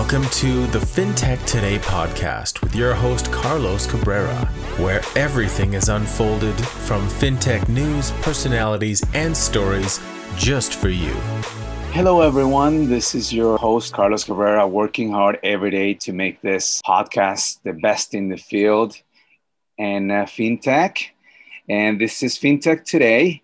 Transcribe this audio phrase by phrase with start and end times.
[0.00, 4.46] Welcome to the FinTech Today podcast with your host, Carlos Cabrera,
[4.78, 10.00] where everything is unfolded from FinTech news, personalities, and stories
[10.36, 11.12] just for you.
[11.92, 12.88] Hello, everyone.
[12.88, 17.74] This is your host, Carlos Cabrera, working hard every day to make this podcast the
[17.74, 18.96] best in the field
[19.78, 20.96] and uh, FinTech.
[21.68, 23.42] And this is FinTech Today.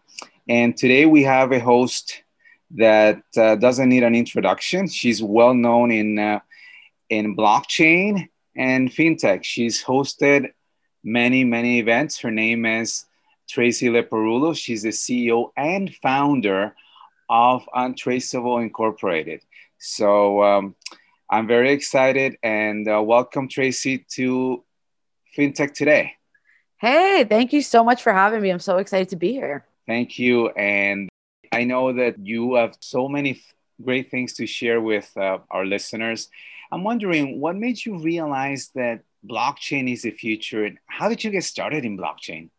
[0.49, 2.23] And today we have a host
[2.71, 4.89] that uh, doesn't need an introduction.
[4.89, 6.41] She's well known in uh,
[7.09, 9.45] in blockchain and fintech.
[9.45, 10.53] She's hosted
[11.05, 12.19] many many events.
[12.21, 13.07] Her name is
[13.49, 14.57] Tracy Leparulo.
[14.57, 16.75] She's the CEO and founder
[17.29, 19.43] of Untraceable Incorporated.
[19.79, 20.75] So um,
[21.31, 24.65] I'm very excited and uh, welcome Tracy to
[25.37, 26.15] FinTech Today.
[26.79, 28.51] Hey, thank you so much for having me.
[28.51, 29.65] I'm so excited to be here.
[29.87, 30.49] Thank you.
[30.51, 31.09] And
[31.53, 33.41] I know that you have so many
[33.83, 36.29] great things to share with uh, our listeners.
[36.71, 41.31] I'm wondering what made you realize that blockchain is the future and how did you
[41.31, 42.51] get started in blockchain?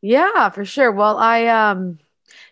[0.00, 0.92] Yeah, for sure.
[0.92, 1.98] Well, I um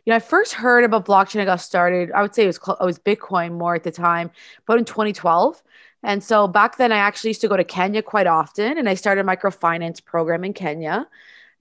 [0.05, 1.41] you know, I first heard about blockchain.
[1.41, 2.13] I got started.
[2.13, 4.31] I would say it was it was Bitcoin more at the time,
[4.67, 5.63] but in 2012.
[6.03, 8.95] And so back then, I actually used to go to Kenya quite often, and I
[8.95, 11.09] started a microfinance program in Kenya.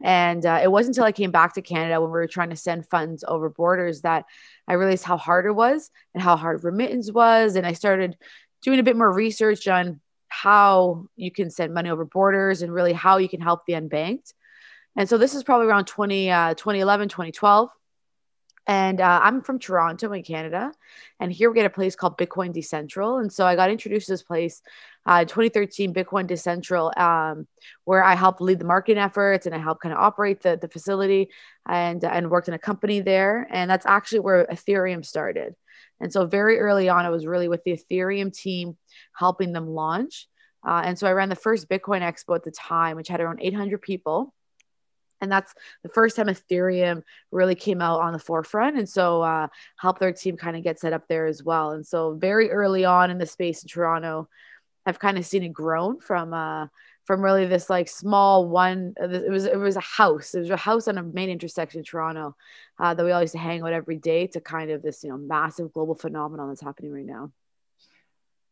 [0.03, 2.55] And uh, it wasn't until I came back to Canada when we were trying to
[2.55, 4.25] send funds over borders that
[4.67, 7.55] I realized how hard it was and how hard remittance was.
[7.55, 8.17] And I started
[8.61, 12.93] doing a bit more research on how you can send money over borders and really
[12.93, 14.33] how you can help the unbanked.
[14.95, 17.69] And so this is probably around 20, uh, 2011, 2012.
[18.67, 20.71] And uh, I'm from Toronto in Canada.
[21.19, 23.19] And here we get a place called Bitcoin Decentral.
[23.19, 24.61] And so I got introduced to this place
[25.05, 27.47] uh, 2013 Bitcoin Decentral, um,
[27.85, 30.69] where I helped lead the marketing efforts and I helped kind of operate the, the
[30.69, 31.29] facility
[31.67, 33.47] and, and worked in a company there.
[33.49, 35.55] And that's actually where Ethereum started.
[36.01, 38.77] And so very early on, I was really with the Ethereum team
[39.13, 40.27] helping them launch.
[40.67, 43.39] Uh, and so I ran the first Bitcoin Expo at the time, which had around
[43.41, 44.33] 800 people.
[45.21, 45.53] And that's
[45.83, 48.75] the first time ethereum really came out on the forefront.
[48.77, 51.71] And so uh, helped their team kind of get set up there as well.
[51.71, 54.27] And so very early on in the space in toronto
[54.85, 56.67] i've kind of seen it grown from uh,
[57.05, 60.49] from really this like small one uh, it was it was a house it was
[60.49, 62.35] a house on a main intersection in toronto
[62.79, 65.09] uh, that we all used to hang out every day to kind of this you
[65.09, 67.31] know massive global phenomenon that's happening right now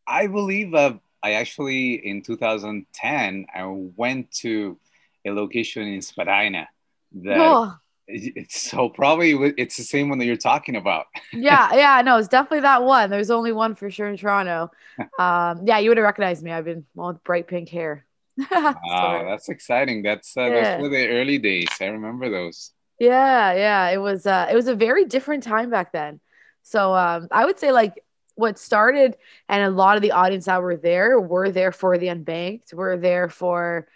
[0.06, 3.64] i believe uh, i actually in 2010 i
[3.96, 4.78] went to
[5.24, 6.68] a location in Spadina
[7.12, 7.74] that oh.
[8.06, 11.06] it's so probably it's the same one that you're talking about.
[11.32, 13.10] yeah, yeah, no, it's definitely that one.
[13.10, 14.70] There's only one for sure in Toronto.
[15.18, 16.50] Um, yeah, you would have recognized me.
[16.50, 18.04] I've been well with bright pink hair.
[18.52, 20.02] wow, that's exciting.
[20.02, 20.76] That's uh, yeah.
[20.76, 21.68] those were the early days.
[21.80, 22.72] I remember those.
[22.98, 26.20] Yeah, yeah, it was uh, it was a very different time back then.
[26.62, 29.16] So um, I would say like what started
[29.48, 32.96] and a lot of the audience that were there were there for the unbanked, were
[32.96, 33.88] there for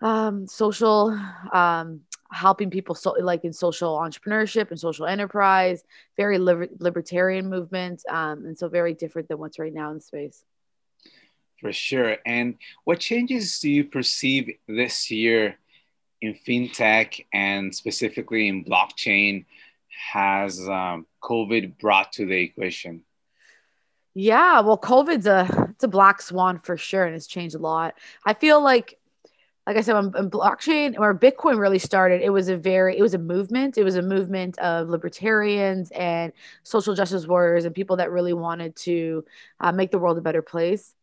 [0.00, 1.18] um, social
[1.52, 5.82] um, helping people so, like in social entrepreneurship and social enterprise
[6.16, 10.00] very liber- libertarian movement um, and so very different than what's right now in the
[10.00, 10.44] space
[11.60, 15.56] for sure and what changes do you perceive this year
[16.20, 19.44] in fintech and specifically in blockchain
[20.12, 23.02] has um, covid brought to the equation
[24.14, 27.94] yeah well covid's a it's a black swan for sure and it's changed a lot
[28.24, 28.98] i feel like
[29.68, 33.02] like I said, when, when blockchain or Bitcoin really started, it was a very, it
[33.02, 33.76] was a movement.
[33.76, 36.32] It was a movement of libertarians and
[36.62, 39.26] social justice warriors and people that really wanted to
[39.60, 40.94] uh, make the world a better place.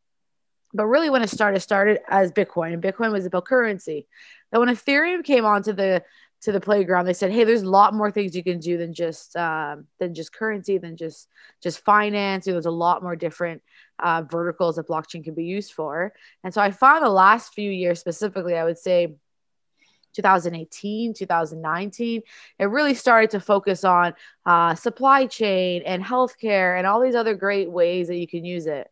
[0.76, 4.08] But really, when it started, started as Bitcoin, and Bitcoin was about currency.
[4.52, 6.04] And when Ethereum came onto the
[6.42, 8.94] to the playground, they said, "Hey, there's a lot more things you can do than
[8.94, 11.30] just um, than just currency, than just
[11.64, 12.46] just finance.
[12.46, 13.62] You know, There's a lot more different
[14.00, 16.14] uh, verticals that blockchain can be used for."
[16.44, 19.16] And so I found the last few years, specifically, I would say
[20.14, 22.22] 2018 2019
[22.60, 24.14] it really started to focus on
[24.46, 28.66] uh, supply chain and healthcare and all these other great ways that you can use
[28.66, 28.90] it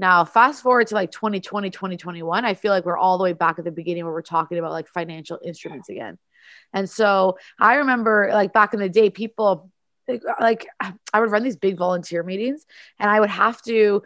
[0.00, 3.58] now fast forward to like 2020 2021 i feel like we're all the way back
[3.58, 6.18] at the beginning where we're talking about like financial instruments again.
[6.72, 9.70] And so I remember like back in the day, people
[10.40, 10.66] like
[11.12, 12.66] I would run these big volunteer meetings
[12.98, 14.02] and I would have to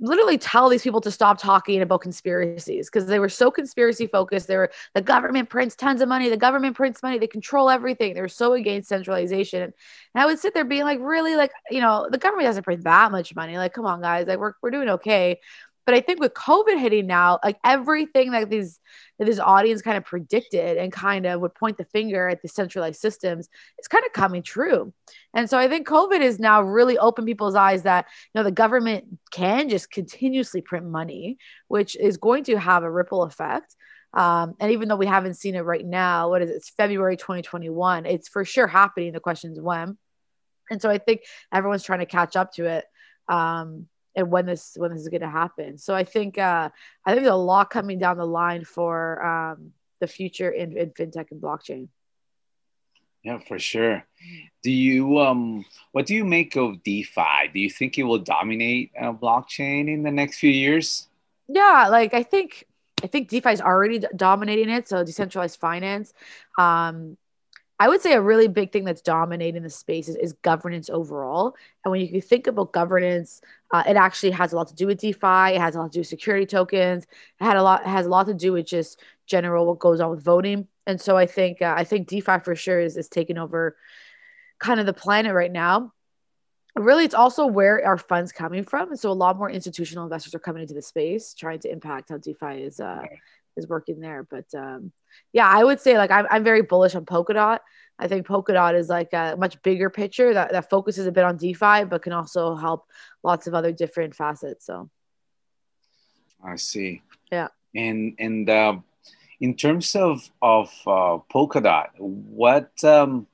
[0.00, 4.46] literally tell these people to stop talking about conspiracies because they were so conspiracy focused.
[4.46, 8.14] They were the government prints tons of money, the government prints money, they control everything.
[8.14, 9.62] They were so against centralization.
[9.62, 9.72] And
[10.14, 13.12] I would sit there being like, really, like, you know, the government doesn't print that
[13.12, 13.56] much money.
[13.56, 15.40] Like, come on, guys, like we're, we're doing okay.
[15.88, 18.78] But I think with COVID hitting now, like everything that these
[19.18, 22.48] that this audience kind of predicted and kind of would point the finger at the
[22.48, 23.48] centralized systems,
[23.78, 24.92] it's kind of coming true.
[25.32, 28.04] And so I think COVID is now really opened people's eyes that
[28.34, 31.38] you know the government can just continuously print money,
[31.68, 33.74] which is going to have a ripple effect.
[34.12, 36.56] Um, and even though we haven't seen it right now, what is it?
[36.56, 38.04] It's February 2021.
[38.04, 39.14] It's for sure happening.
[39.14, 39.96] The question is when.
[40.70, 42.84] And so I think everyone's trying to catch up to it.
[43.26, 45.78] Um, and when this when this is going to happen.
[45.78, 46.70] So I think uh,
[47.04, 50.90] I think there's a lot coming down the line for um, the future in, in
[50.90, 51.88] fintech and blockchain.
[53.22, 54.06] Yeah, for sure.
[54.62, 57.50] Do you um what do you make of DeFi?
[57.52, 61.08] Do you think it will dominate uh, blockchain in the next few years?
[61.48, 62.64] Yeah, like I think
[63.02, 64.88] I think DeFi is already dominating it.
[64.88, 66.12] So decentralized finance.
[66.58, 67.16] Um,
[67.80, 71.54] I would say a really big thing that's dominating the space is, is governance overall.
[71.84, 73.40] And when you think about governance,
[73.70, 75.54] uh, it actually has a lot to do with DeFi.
[75.54, 77.04] It has a lot to do with security tokens.
[77.04, 80.10] It had a lot has a lot to do with just general what goes on
[80.10, 80.66] with voting.
[80.86, 83.76] And so I think uh, I think DeFi for sure is is taking over
[84.58, 85.92] kind of the planet right now.
[86.74, 88.90] Really, it's also where our funds coming from.
[88.90, 92.10] And so a lot more institutional investors are coming into the space, trying to impact
[92.10, 93.02] how DeFi is uh,
[93.58, 94.22] is working there.
[94.22, 94.92] But um,
[95.32, 97.58] yeah, I would say like I'm, I'm very bullish on Polkadot.
[97.98, 101.36] I think Polkadot is like a much bigger picture that, that focuses a bit on
[101.36, 102.86] DeFi, but can also help
[103.24, 104.66] lots of other different facets.
[104.66, 104.88] So
[106.42, 107.02] I see.
[107.32, 107.48] Yeah.
[107.74, 108.76] And and uh,
[109.40, 113.26] in terms of of uh, Polkadot, what um,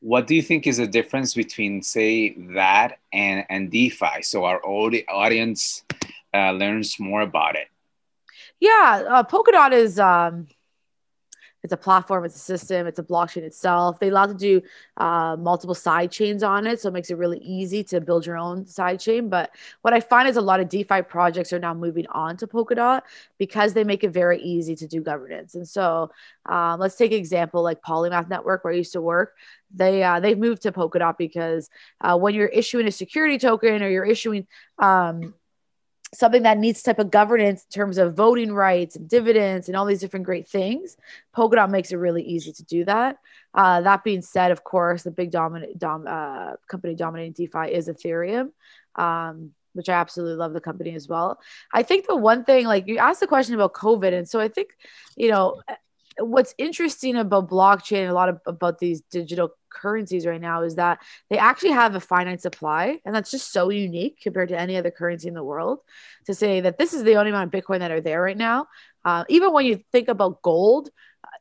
[0.00, 4.22] what do you think is the difference between say that and and DeFi?
[4.22, 5.84] So our audience
[6.32, 7.68] uh, learns more about it.
[8.60, 10.46] Yeah, uh, Polkadot is um,
[11.62, 13.98] it's a platform, it's a system, it's a blockchain itself.
[13.98, 14.62] They allow to do
[14.96, 18.38] uh, multiple side chains on it, so it makes it really easy to build your
[18.38, 19.28] own side chain.
[19.28, 19.50] But
[19.82, 23.02] what I find is a lot of DeFi projects are now moving on to Polkadot
[23.38, 25.54] because they make it very easy to do governance.
[25.54, 26.10] And so
[26.46, 29.36] um, let's take an example like Polymath Network, where I used to work.
[29.74, 31.68] They uh, they've moved to Polkadot because
[32.00, 34.46] uh, when you're issuing a security token or you're issuing
[34.78, 35.34] um,
[36.12, 39.86] something that needs type of governance in terms of voting rights and dividends and all
[39.86, 40.96] these different great things.
[41.36, 43.18] Polkadot makes it really easy to do that.
[43.54, 47.88] Uh, that being said, of course, the big dominant dom, uh, company dominating DeFi is
[47.88, 48.50] Ethereum.
[48.96, 51.38] Um, which I absolutely love the company as well.
[51.72, 54.48] I think the one thing, like you asked the question about COVID, and so I
[54.48, 54.70] think,
[55.16, 55.62] you know,
[56.20, 60.98] what's interesting about blockchain, a lot of, about these digital currencies right now is that
[61.30, 63.00] they actually have a finite supply.
[63.04, 65.80] And that's just so unique compared to any other currency in the world
[66.26, 68.66] to say that this is the only amount of Bitcoin that are there right now.
[69.04, 70.90] Uh, even when you think about gold,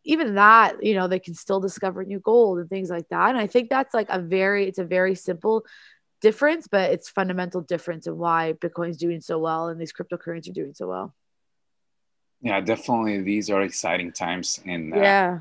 [0.04, 3.30] even that, you know, they can still discover new gold and things like that.
[3.30, 5.66] And I think that's like a very, it's a very simple
[6.22, 10.54] difference, but it's fundamental difference in why Bitcoin's doing so well and these cryptocurrencies are
[10.54, 11.16] doing so well.
[12.42, 13.22] Yeah, definitely.
[13.22, 15.40] These are exciting times in uh, yeah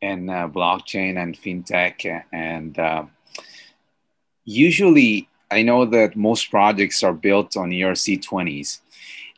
[0.00, 3.04] in uh, blockchain and fintech, and uh,
[4.44, 8.82] usually I know that most projects are built on ERC twenties.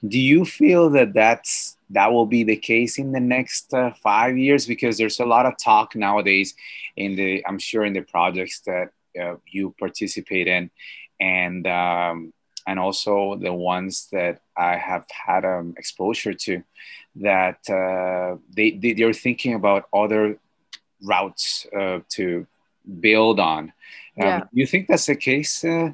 [0.07, 4.37] Do you feel that that's that will be the case in the next uh, five
[4.37, 4.67] years?
[4.67, 6.55] Because there's a lot of talk nowadays
[6.97, 8.89] in the I'm sure in the projects that
[9.21, 10.71] uh, you participate in,
[11.21, 12.33] and um,
[12.67, 16.63] and also the ones that I have had um, exposure to,
[17.17, 20.39] that uh, they, they they're thinking about other
[21.03, 22.47] routes uh, to
[23.01, 23.73] build on.
[24.19, 24.41] Um, yeah.
[24.53, 25.65] You think that's the case?
[25.65, 25.93] Uh?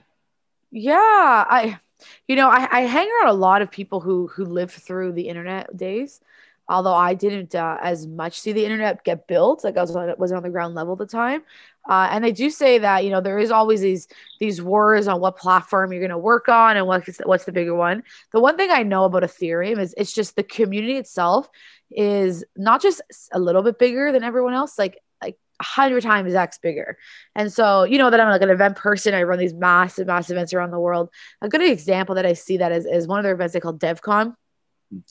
[0.71, 1.79] Yeah, I,
[2.27, 5.29] you know, I, I hang around a lot of people who who lived through the
[5.29, 6.21] internet days,
[6.69, 9.65] although I didn't uh, as much see the internet get built.
[9.65, 11.43] Like I was on, was on the ground level at the time.
[11.89, 14.09] Uh, and they do say that you know there is always these
[14.39, 17.75] these wars on what platform you're going to work on and what's what's the bigger
[17.75, 18.03] one.
[18.33, 21.49] The one thing I know about Ethereum is it's just the community itself
[21.91, 26.35] is not just a little bit bigger than everyone else, like like a hundred times
[26.35, 26.99] X bigger.
[27.35, 29.15] And so you know that I'm like an event person.
[29.15, 31.11] I run these massive, massive events around the world.
[31.41, 33.75] A good example that I see that is, is one of their events they call
[33.75, 34.35] DevCon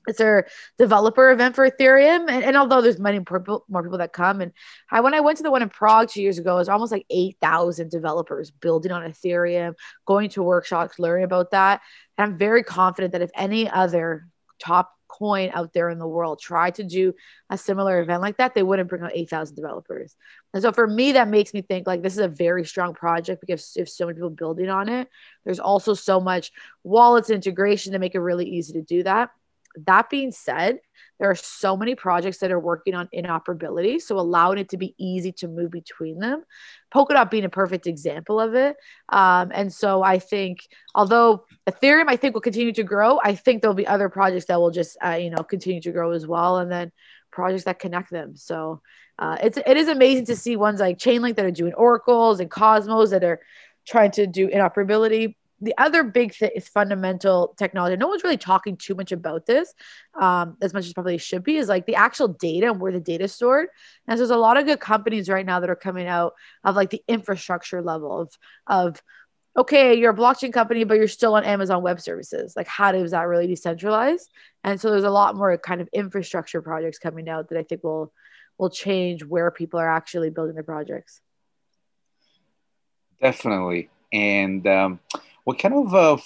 [0.07, 0.47] it's our
[0.77, 2.29] developer event for Ethereum.
[2.29, 4.51] And, and although there's many more people, more people that come, and
[4.89, 6.91] I, when I went to the one in Prague two years ago, it was almost
[6.91, 9.73] like 8,000 developers building on Ethereum,
[10.05, 11.81] going to workshops, learning about that.
[12.17, 14.27] And I'm very confident that if any other
[14.59, 17.13] top coin out there in the world tried to do
[17.49, 20.15] a similar event like that, they wouldn't bring out 8,000 developers.
[20.53, 23.41] And so for me, that makes me think like this is a very strong project
[23.41, 25.09] because if so many people building on it,
[25.43, 26.51] there's also so much
[26.83, 29.29] wallets integration to make it really easy to do that.
[29.85, 30.79] That being said,
[31.19, 34.95] there are so many projects that are working on interoperability, so allowing it to be
[34.97, 36.43] easy to move between them.
[36.93, 38.75] Polkadot being a perfect example of it.
[39.09, 43.61] Um, and so I think, although Ethereum, I think will continue to grow, I think
[43.61, 46.57] there'll be other projects that will just, uh, you know, continue to grow as well,
[46.57, 46.91] and then
[47.31, 48.35] projects that connect them.
[48.35, 48.81] So
[49.19, 52.49] uh, it's it is amazing to see ones like Chainlink that are doing oracles and
[52.49, 53.41] Cosmos that are
[53.87, 57.95] trying to do interoperability the other big thing is fundamental technology.
[57.95, 59.73] No one's really talking too much about this,
[60.19, 62.99] um, as much as probably should be, is like the actual data and where the
[62.99, 63.67] data is stored.
[64.07, 66.75] And so there's a lot of good companies right now that are coming out of
[66.75, 68.37] like the infrastructure level of
[68.67, 69.01] of
[69.57, 72.53] okay, you're a blockchain company, but you're still on Amazon Web Services.
[72.55, 74.21] Like, how does that really decentralize?
[74.63, 77.83] And so there's a lot more kind of infrastructure projects coming out that I think
[77.83, 78.11] will
[78.57, 81.21] will change where people are actually building their projects.
[83.21, 84.65] Definitely, and.
[84.65, 84.99] Um,
[85.43, 86.17] what kind of uh,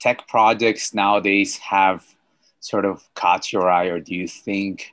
[0.00, 2.04] tech projects nowadays have
[2.60, 4.92] sort of caught your eye, or do you think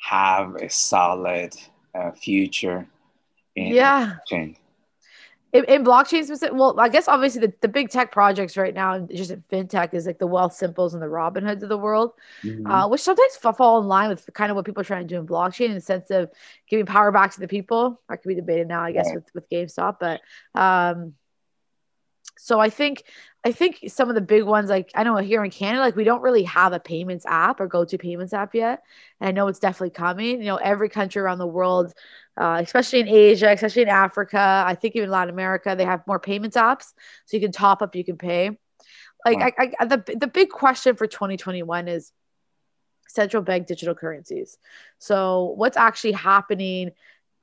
[0.00, 1.54] have a solid
[1.94, 2.88] uh, future
[3.54, 4.16] in yeah.
[4.30, 4.56] blockchain?
[5.52, 8.98] In, in blockchain specific, well, I guess obviously the, the big tech projects right now,
[9.00, 12.12] just in fintech, is like the Wealthsimples and the Robinhoods of the world,
[12.42, 12.66] mm-hmm.
[12.66, 15.20] uh, which sometimes fall in line with kind of what people are trying to do
[15.20, 16.30] in blockchain in the sense of
[16.70, 18.00] giving power back to the people.
[18.08, 20.22] That could be debated now, I guess, with, with GameStop, but
[20.54, 21.12] um,
[22.42, 23.04] so I think
[23.44, 26.02] I think some of the big ones, like I know here in Canada, like we
[26.02, 28.82] don't really have a payments app or go-to payments app yet,
[29.20, 30.40] and I know it's definitely coming.
[30.40, 31.92] You know, every country around the world,
[32.36, 36.18] uh, especially in Asia, especially in Africa, I think even Latin America, they have more
[36.18, 36.92] payments apps,
[37.26, 38.58] so you can top up, you can pay.
[39.24, 39.50] Like wow.
[39.56, 42.10] I, I, the the big question for 2021 is
[43.06, 44.58] central bank digital currencies.
[44.98, 46.90] So what's actually happening?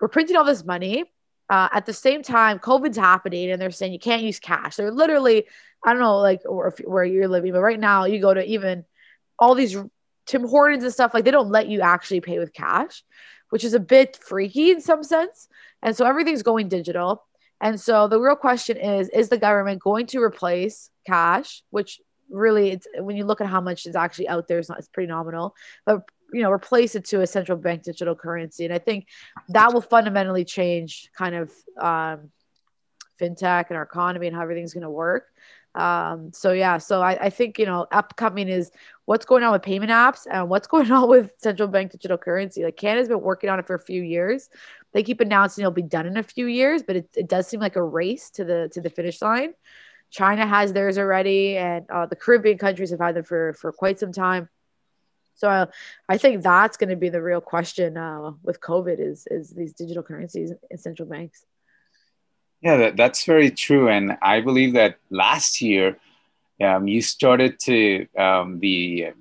[0.01, 1.06] We're printing all this money
[1.50, 4.75] uh, at the same time, COVID's happening and they're saying you can't use cash.
[4.75, 5.46] They're literally,
[5.84, 8.86] I don't know, like or where you're living, but right now you go to even
[9.39, 9.75] all these
[10.27, 13.03] Tim Hortons and stuff, like they don't let you actually pay with cash,
[13.50, 15.48] which is a bit freaky in some sense.
[15.82, 17.24] And so everything's going digital.
[17.62, 22.72] And so the real question is is the government going to replace cash, which really
[22.72, 25.08] it's when you look at how much is actually out there, it's not it's pretty
[25.08, 26.03] nominal, but
[26.34, 28.66] you know replace it to a central bank digital currency.
[28.66, 29.08] And i think
[29.50, 32.32] that will fundamentally change kind of um,
[33.20, 35.26] fintech and our economy and how everything's going to work.
[35.76, 38.72] Um, so yeah so I, I think you know upcoming is
[39.06, 42.64] what's going on with payment apps and what's going on with central bank digital currency.
[42.64, 44.50] Like canada's been working on it for a few years.
[44.94, 47.60] They keep announcing it'll be done in a few years but it, it does seem
[47.60, 49.54] like a race to the to the finish line.
[50.10, 54.00] China has theirs already and uh, the caribbean countries have had them for for quite
[54.00, 54.50] some time
[55.39, 55.69] so
[56.10, 59.72] I think that's going to be the real question uh, with COVID is is these
[59.72, 61.46] digital currencies in central banks.
[62.62, 65.98] Yeah, that, that's very true, and I believe that last year
[66.62, 69.13] um, you started to um, the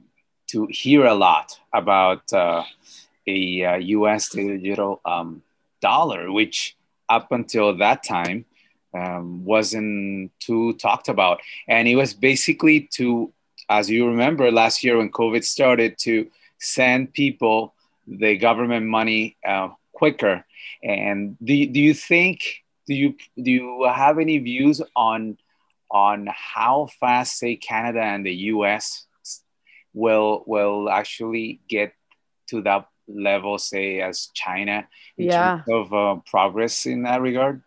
[0.48, 2.64] to hear a lot about uh,
[3.28, 4.30] a uh, U.S.
[4.30, 5.42] digital um,
[5.80, 6.76] dollar, which
[7.08, 8.44] up until that time
[8.92, 13.32] um, wasn't too talked about, and it was basically to
[13.68, 17.75] as you remember last year when COVID started, to send people
[18.06, 20.44] the government money uh, quicker.
[20.82, 22.42] And do, do you think
[22.87, 25.37] do you do you have any views on
[25.90, 29.06] on how fast say Canada and the US
[29.92, 31.92] will will actually get
[32.48, 35.62] to that level say as China in yeah.
[35.66, 37.62] terms of uh, progress in that regard?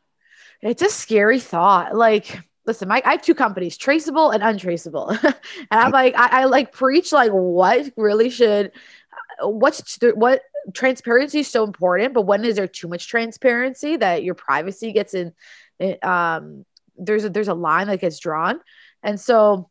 [0.62, 1.96] It's a scary thought.
[1.96, 5.10] Like listen, my, I have two companies, traceable and untraceable.
[5.24, 5.36] and
[5.72, 8.72] I'm like, I, I, like preach like what really should,
[9.42, 10.42] what's what
[10.74, 15.14] transparency is so important, but when is there too much transparency that your privacy gets
[15.14, 15.34] in,
[16.04, 16.66] um,
[16.98, 18.60] there's a, there's a line that gets drawn.
[19.02, 19.70] And so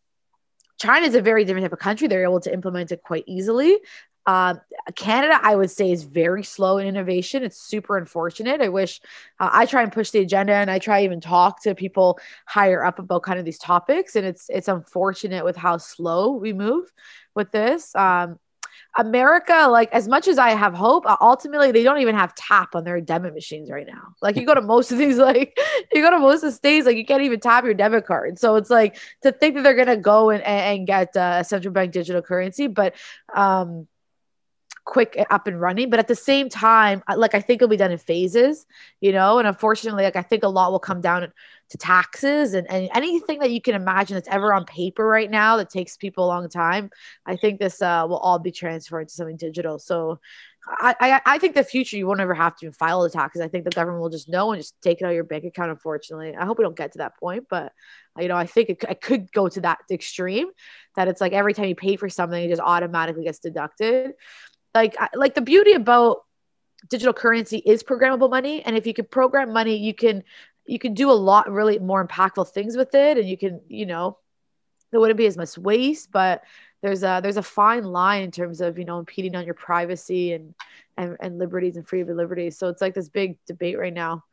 [0.81, 2.09] China is a very different type of country.
[2.09, 3.79] They're able to implement it quite easily.
[4.27, 4.61] Um,
[4.97, 7.43] Canada, I would say, is very slow in innovation.
[7.43, 8.61] It's super unfortunate.
[8.61, 9.01] I wish
[9.39, 12.85] uh, I try and push the agenda, and I try even talk to people higher
[12.85, 14.17] up about kind of these topics.
[14.17, 16.93] And it's it's unfortunate with how slow we move
[17.35, 17.95] with this.
[17.95, 18.39] Um,
[18.99, 22.75] America, like as much as I have hope, uh, ultimately they don't even have tap
[22.75, 24.15] on their debit machines right now.
[24.21, 25.57] Like you go to most of these, like
[25.93, 28.39] you go to most of the states, like you can't even tap your debit card.
[28.39, 31.73] So it's like to think that they're gonna go and, and get uh, a central
[31.73, 32.95] bank digital currency, but
[33.35, 33.87] um,
[34.85, 37.93] quick up and running but at the same time like i think it'll be done
[37.93, 38.67] in phases
[39.01, 41.31] you know and unfortunately like i think a lot will come down
[41.69, 45.57] to taxes and, and anything that you can imagine that's ever on paper right now
[45.57, 46.91] that takes people a long time
[47.27, 50.19] i think this uh, will all be transferred to something digital so
[50.69, 53.41] I, I, I think the future you won't ever have to file the taxes.
[53.41, 55.45] I think the government will just know and just take it out of your bank
[55.45, 55.71] account.
[55.71, 57.73] Unfortunately, I hope we don't get to that point, but
[58.19, 60.49] you know, I think it, it could go to that extreme
[60.97, 64.13] that it's like every time you pay for something, it just automatically gets deducted.
[64.75, 66.25] Like, like the beauty about
[66.89, 70.23] digital currency is programmable money, and if you can program money, you can
[70.67, 73.87] you can do a lot really more impactful things with it, and you can you
[73.87, 74.19] know
[74.91, 76.43] there wouldn't be as much waste, but
[76.83, 80.33] there's a there's a fine line in terms of you know impeding on your privacy
[80.33, 80.55] and
[80.97, 82.59] and, and liberties and of liberties.
[82.59, 84.25] So it's like this big debate right now.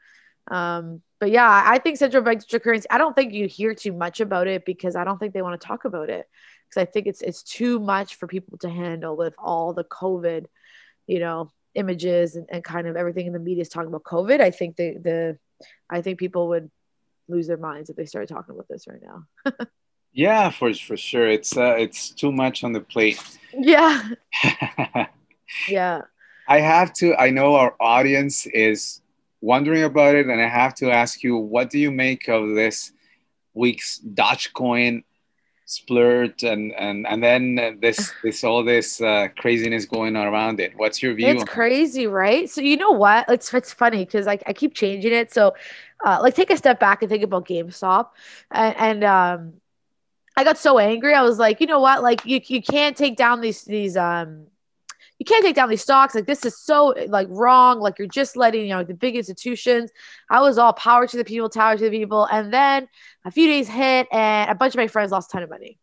[0.49, 2.87] Um, but yeah, I think central bank digital currency.
[2.89, 5.59] I don't think you hear too much about it because I don't think they want
[5.59, 6.27] to talk about it
[6.69, 10.45] because I think it's it's too much for people to handle with all the COVID,
[11.07, 14.41] you know, images and, and kind of everything in the media is talking about COVID.
[14.41, 15.37] I think the the
[15.89, 16.69] I think people would
[17.27, 19.53] lose their minds if they started talking about this right now.
[20.17, 21.27] Yeah, for for sure.
[21.27, 23.21] It's uh, it's too much on the plate.
[23.53, 24.01] Yeah.
[25.69, 26.01] yeah.
[26.47, 27.15] I have to.
[27.15, 29.01] I know our audience is
[29.41, 32.91] wondering about it, and I have to ask you, what do you make of this
[33.53, 35.03] week's Dogecoin
[35.67, 40.73] splurge, and and and then this this all this uh, craziness going on around it?
[40.75, 41.27] What's your view?
[41.27, 42.09] It's crazy, it?
[42.09, 42.49] right?
[42.49, 43.25] So you know what?
[43.29, 45.31] It's it's funny because like I keep changing it.
[45.31, 45.53] So,
[46.03, 48.09] uh, like take a step back and think about GameStop,
[48.49, 49.53] and, and um
[50.35, 51.13] I got so angry.
[51.13, 52.01] I was like, you know what?
[52.01, 54.47] Like you you can't take down these these um
[55.19, 56.13] you can't take down these stocks.
[56.15, 57.79] Like this is so like wrong.
[57.79, 59.91] Like you're just letting you know the big institutions.
[60.29, 62.87] I was all power to the people, tower to the people, and then
[63.25, 65.79] a few days hit, and a bunch of my friends lost a ton of money.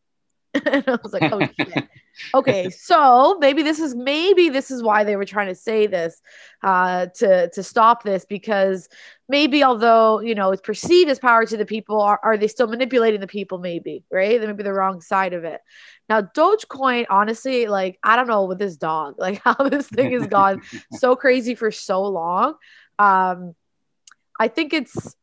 [0.67, 1.89] and I was like, oh shit.
[2.35, 6.21] okay, so maybe this is maybe this is why they were trying to say this
[6.63, 8.89] uh, to to stop this because
[9.29, 12.69] maybe although you know it's perceived as power to the people, are, are they still
[12.69, 13.59] manipulating the people?
[13.59, 14.41] Maybe right?
[14.41, 15.61] They may be the wrong side of it.
[16.09, 20.27] Now, Dogecoin, honestly, like I don't know with this dog, like how this thing has
[20.27, 22.55] gone so crazy for so long.
[22.99, 23.55] Um,
[24.39, 25.17] I think it's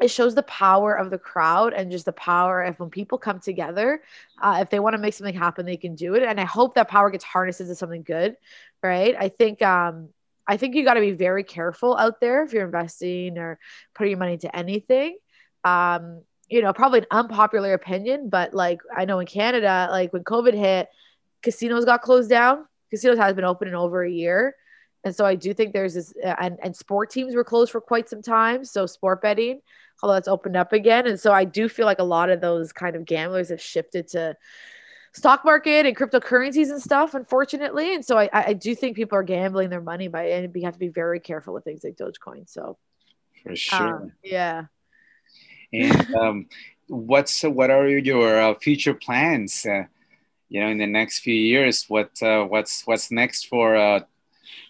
[0.00, 3.38] it shows the power of the crowd and just the power of when people come
[3.38, 4.02] together
[4.42, 6.24] uh, if they want to make something happen they can do it.
[6.24, 8.36] And i hope that power gets harnessed into something good
[8.84, 9.16] right?
[9.18, 10.10] I think um
[10.46, 13.58] i think you got to be very careful out there if you're investing or
[13.94, 15.16] putting your money into anything.
[15.64, 20.24] Um you know probably an unpopular opinion but like i know in canada like when
[20.24, 20.88] covid hit
[21.42, 24.54] casinos got closed down casinos has been open in over a year
[25.04, 27.80] and so I do think there's this, uh, and, and sport teams were closed for
[27.80, 28.64] quite some time.
[28.64, 29.60] So sport betting,
[30.02, 31.06] although that's opened up again.
[31.06, 34.08] And so I do feel like a lot of those kind of gamblers have shifted
[34.08, 34.34] to
[35.12, 37.94] stock market and cryptocurrencies and stuff, unfortunately.
[37.94, 40.72] And so I, I do think people are gambling their money by, and we have
[40.72, 42.48] to be very careful with things like Dogecoin.
[42.48, 42.78] So
[43.42, 43.96] for sure.
[43.96, 44.64] Um, yeah.
[45.74, 46.46] And um,
[46.88, 49.66] what's, what are your uh, future plans?
[49.66, 49.84] Uh,
[50.48, 54.00] you know, in the next few years, what, uh, what's, what's next for, uh,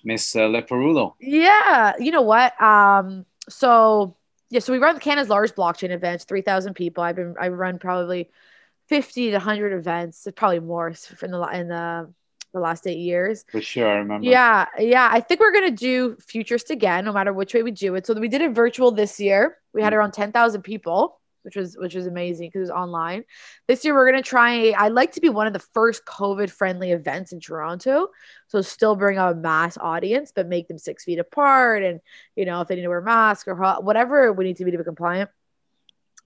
[0.04, 1.14] Miss uh, Leparulo?
[1.20, 2.60] Yeah, you know what?
[2.60, 4.16] Um, so
[4.50, 7.02] yeah, so we run Canada's largest blockchain event, 3,000 people.
[7.02, 8.30] I've been, I run probably
[8.88, 12.12] 50 to 100 events, probably more in the, in the,
[12.54, 13.44] the last eight years.
[13.50, 14.26] For sure, I remember.
[14.26, 15.08] Yeah, yeah.
[15.12, 18.06] I think we're gonna do Futurist again, no matter which way we do it.
[18.06, 19.58] So we did it virtual this year.
[19.74, 19.96] We had mm.
[19.96, 23.22] around 10,000 people which was which was amazing because it was online.
[23.68, 24.70] This year we're gonna try.
[24.70, 28.08] I like to be one of the first COVID friendly events in Toronto,
[28.48, 32.00] so still bring a mass audience, but make them six feet apart, and
[32.34, 34.70] you know if they need to wear a mask or whatever we need to be
[34.70, 35.30] to be compliant.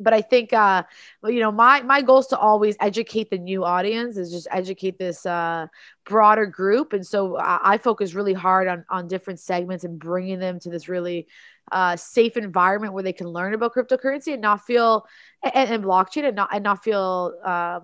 [0.00, 0.84] But I think, uh,
[1.24, 4.98] you know, my my goal is to always educate the new audience, is just educate
[4.98, 5.66] this uh,
[6.04, 10.38] broader group, and so I, I focus really hard on on different segments and bringing
[10.38, 11.26] them to this really
[11.72, 15.06] uh, safe environment where they can learn about cryptocurrency and not feel
[15.42, 17.82] and, and blockchain and not and not feel um,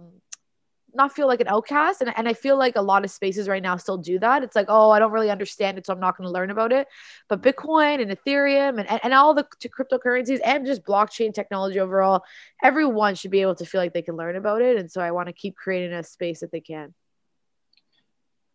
[0.94, 2.00] not feel like an outcast.
[2.00, 4.42] And, and I feel like a lot of spaces right now still do that.
[4.42, 6.72] It's like, oh, I don't really understand it, so I'm not going to learn about
[6.72, 6.88] it.
[7.28, 12.24] But Bitcoin and Ethereum and, and, and all the cryptocurrencies and just blockchain technology overall,
[12.62, 14.76] everyone should be able to feel like they can learn about it.
[14.76, 16.94] And so I want to keep creating a space that they can.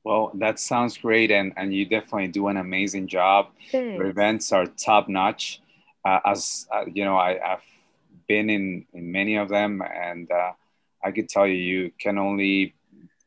[0.04, 3.50] Well, that sounds great, and, and you definitely do an amazing job.
[3.72, 3.98] Thanks.
[3.98, 5.62] Your events are top notch.
[6.06, 7.62] Uh, as uh, you know, I, have
[8.28, 10.54] been in, in many of them, and uh,
[11.04, 12.76] I could tell you, you can only.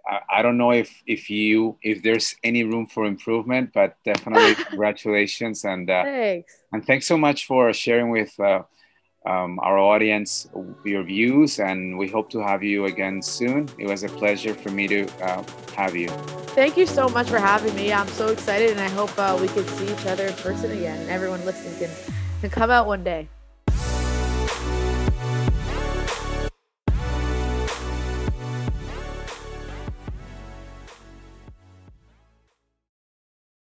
[0.06, 4.54] I, I, don't know if if you if there's any room for improvement, but definitely
[4.68, 6.58] congratulations and uh, thanks.
[6.72, 8.62] and thanks so much for sharing with uh,
[9.24, 10.48] um, our audience
[10.84, 13.68] your views, and we hope to have you again soon.
[13.78, 15.44] It was a pleasure for me to uh,
[15.76, 16.08] have you.
[16.54, 17.92] Thank you so much for having me.
[17.92, 21.08] I'm so excited, and I hope uh, we can see each other in person again,
[21.08, 21.90] everyone listening can,
[22.40, 23.28] can come out one day.